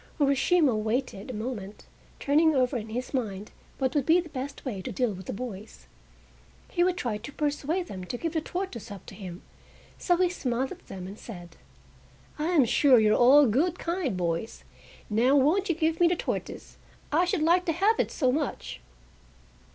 Urashima 0.19 0.75
waited 0.75 1.29
a 1.29 1.33
moment, 1.35 1.85
turning 2.19 2.55
over 2.55 2.75
in 2.75 2.89
his 2.89 3.13
mind 3.13 3.51
what 3.77 3.93
would 3.93 4.07
be 4.07 4.19
the 4.19 4.29
best 4.29 4.65
way 4.65 4.81
to 4.81 4.91
deal 4.91 5.13
with 5.13 5.27
the 5.27 5.31
boys. 5.31 5.85
He 6.71 6.83
would 6.83 6.97
try 6.97 7.17
to 7.19 7.31
persuade 7.31 7.85
them 7.85 8.05
to 8.05 8.17
give 8.17 8.33
the 8.33 8.41
tortoise 8.41 8.89
up 8.89 9.05
to 9.05 9.13
him, 9.13 9.43
so 9.99 10.17
he 10.17 10.27
smiled 10.27 10.71
at 10.71 10.87
them 10.87 11.05
and 11.05 11.19
said: 11.19 11.55
"I 12.39 12.47
am 12.47 12.65
sure 12.65 12.97
you 12.99 13.13
are 13.13 13.15
all 13.15 13.45
good, 13.45 13.77
kind 13.77 14.17
boys! 14.17 14.63
Now 15.07 15.35
won't 15.35 15.69
you 15.69 15.75
give 15.75 15.99
me 15.99 16.07
the 16.07 16.15
tortoise? 16.15 16.77
I 17.11 17.25
should 17.25 17.43
like 17.43 17.65
to 17.65 17.71
have 17.71 17.99
it 17.99 18.09
so 18.09 18.31
much!" 18.31 18.81